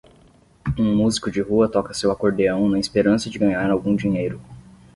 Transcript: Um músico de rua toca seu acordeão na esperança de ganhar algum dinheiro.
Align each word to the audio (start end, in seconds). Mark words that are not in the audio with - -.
Um 0.79 0.95
músico 0.95 1.29
de 1.29 1.41
rua 1.41 1.69
toca 1.69 1.93
seu 1.93 2.09
acordeão 2.11 2.67
na 2.67 2.79
esperança 2.79 3.29
de 3.29 3.37
ganhar 3.37 3.69
algum 3.69 3.95
dinheiro. 3.95 4.41